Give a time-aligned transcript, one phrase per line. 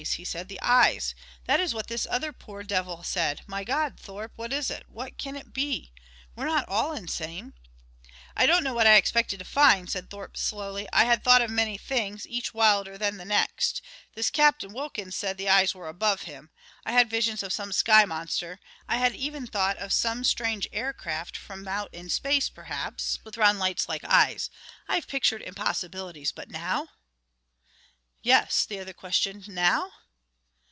[0.17, 0.47] he said.
[0.47, 1.13] "The eyes!
[1.45, 3.41] That is what this other poor devil said.
[3.45, 4.85] My God, Thorpe, what is it?
[4.89, 5.91] What can it be?
[6.35, 7.53] We're not all insane."
[8.35, 10.87] "I don't know what I expected to find," said Thorpe slowly.
[10.91, 13.83] "I had thought of many things, each wilder than the next.
[14.15, 16.49] This Captain Wilkins said the eyes were above him.
[16.83, 18.59] I had visions of some sky monster...
[18.89, 23.59] I had even thought of some strange aircraft from out in space, perhaps, with round
[23.59, 24.49] lights like eyes.
[24.87, 26.31] I have pictured impossibilities!
[26.31, 26.87] But now"
[28.23, 29.93] "Yes," the other questioned, "now?"